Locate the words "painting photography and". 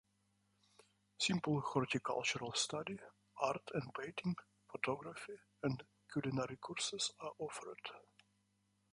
3.93-5.83